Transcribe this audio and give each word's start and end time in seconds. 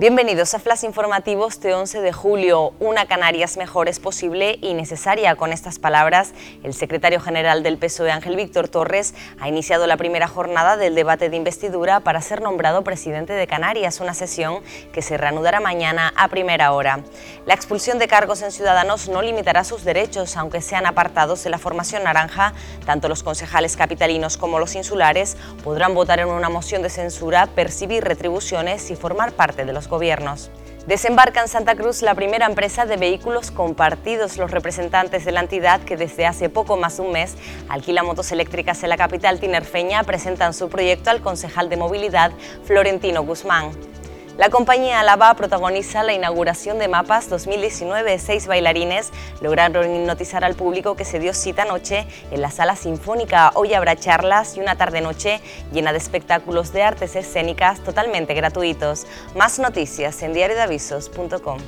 Bienvenidos 0.00 0.54
a 0.54 0.60
Flash 0.60 0.84
Informativos 0.84 1.58
de 1.58 1.74
11 1.74 2.00
de 2.00 2.12
julio. 2.12 2.72
Una 2.78 3.06
Canarias 3.06 3.56
mejor 3.56 3.88
es 3.88 3.98
posible 3.98 4.56
y 4.62 4.74
necesaria. 4.74 5.34
Con 5.34 5.52
estas 5.52 5.80
palabras, 5.80 6.34
el 6.62 6.72
secretario 6.72 7.18
general 7.18 7.64
del 7.64 7.78
PSOE, 7.78 8.12
Ángel 8.12 8.36
Víctor 8.36 8.68
Torres, 8.68 9.12
ha 9.40 9.48
iniciado 9.48 9.88
la 9.88 9.96
primera 9.96 10.28
jornada 10.28 10.76
del 10.76 10.94
debate 10.94 11.30
de 11.30 11.36
investidura 11.36 11.98
para 11.98 12.22
ser 12.22 12.40
nombrado 12.42 12.84
presidente 12.84 13.32
de 13.32 13.48
Canarias, 13.48 13.98
una 13.98 14.14
sesión 14.14 14.62
que 14.92 15.02
se 15.02 15.16
reanudará 15.16 15.58
mañana 15.58 16.12
a 16.14 16.28
primera 16.28 16.70
hora. 16.70 17.00
La 17.44 17.54
expulsión 17.54 17.98
de 17.98 18.06
cargos 18.06 18.40
en 18.42 18.52
Ciudadanos 18.52 19.08
no 19.08 19.20
limitará 19.20 19.64
sus 19.64 19.82
derechos, 19.82 20.36
aunque 20.36 20.60
sean 20.60 20.86
apartados 20.86 21.42
de 21.42 21.50
la 21.50 21.58
formación 21.58 22.04
naranja. 22.04 22.52
Tanto 22.86 23.08
los 23.08 23.24
concejales 23.24 23.76
capitalinos 23.76 24.36
como 24.36 24.60
los 24.60 24.76
insulares 24.76 25.36
podrán 25.64 25.92
votar 25.92 26.20
en 26.20 26.28
una 26.28 26.48
moción 26.48 26.82
de 26.82 26.88
censura, 26.88 27.48
percibir 27.48 28.04
retribuciones 28.04 28.92
y 28.92 28.94
formar 28.94 29.32
parte 29.32 29.64
de 29.64 29.72
los 29.72 29.87
gobiernos. 29.88 30.50
Desembarca 30.86 31.42
en 31.42 31.48
Santa 31.48 31.74
Cruz 31.74 32.00
la 32.00 32.14
primera 32.14 32.46
empresa 32.46 32.86
de 32.86 32.96
vehículos 32.96 33.50
compartidos. 33.50 34.38
Los 34.38 34.50
representantes 34.50 35.26
de 35.26 35.32
la 35.32 35.40
entidad, 35.40 35.82
que 35.82 35.98
desde 35.98 36.24
hace 36.24 36.48
poco 36.48 36.78
más 36.78 36.96
de 36.96 37.02
un 37.02 37.12
mes 37.12 37.36
alquila 37.68 38.02
motos 38.02 38.32
eléctricas 38.32 38.82
en 38.82 38.88
la 38.88 38.96
capital 38.96 39.38
tinerfeña, 39.38 40.02
presentan 40.04 40.54
su 40.54 40.70
proyecto 40.70 41.10
al 41.10 41.20
concejal 41.20 41.68
de 41.68 41.76
movilidad 41.76 42.32
Florentino 42.64 43.22
Guzmán. 43.22 43.72
La 44.38 44.50
compañía 44.50 45.00
Alaba 45.00 45.34
protagoniza 45.34 46.04
la 46.04 46.12
inauguración 46.12 46.78
de 46.78 46.86
Mapas 46.86 47.28
2019. 47.28 48.20
Seis 48.20 48.46
bailarines 48.46 49.10
lograron 49.40 49.92
hipnotizar 49.92 50.44
al 50.44 50.54
público 50.54 50.94
que 50.94 51.04
se 51.04 51.18
dio 51.18 51.34
cita 51.34 51.62
anoche 51.62 52.06
en 52.30 52.40
la 52.40 52.52
sala 52.52 52.76
sinfónica. 52.76 53.50
Hoy 53.56 53.74
habrá 53.74 53.96
charlas 53.96 54.56
y 54.56 54.60
una 54.60 54.76
tarde-noche 54.76 55.40
llena 55.72 55.90
de 55.90 55.98
espectáculos 55.98 56.72
de 56.72 56.84
artes 56.84 57.16
escénicas 57.16 57.80
totalmente 57.80 58.32
gratuitos. 58.34 59.08
Más 59.34 59.58
noticias 59.58 60.22
en 60.22 60.34
diariodeavisos.com. 60.34 61.58